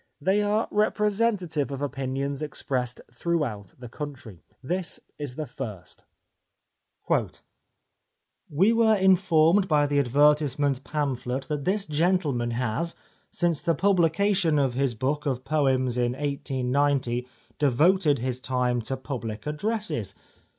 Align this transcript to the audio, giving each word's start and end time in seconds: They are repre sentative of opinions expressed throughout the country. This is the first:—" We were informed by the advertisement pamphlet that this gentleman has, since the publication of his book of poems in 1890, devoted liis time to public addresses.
They 0.19 0.41
are 0.41 0.67
repre 0.69 1.11
sentative 1.11 1.69
of 1.69 1.79
opinions 1.79 2.41
expressed 2.41 3.01
throughout 3.13 3.75
the 3.77 3.87
country. 3.87 4.41
This 4.63 4.99
is 5.19 5.35
the 5.35 5.45
first:—" 5.45 6.05
We 8.49 8.73
were 8.73 8.95
informed 8.95 9.67
by 9.67 9.85
the 9.85 9.99
advertisement 9.99 10.83
pamphlet 10.83 11.43
that 11.49 11.65
this 11.65 11.85
gentleman 11.85 12.49
has, 12.57 12.95
since 13.29 13.61
the 13.61 13.75
publication 13.75 14.57
of 14.57 14.73
his 14.73 14.95
book 14.95 15.27
of 15.27 15.43
poems 15.45 15.99
in 15.99 16.13
1890, 16.13 17.27
devoted 17.59 18.17
liis 18.17 18.41
time 18.41 18.81
to 18.81 18.97
public 18.97 19.45
addresses. 19.45 20.15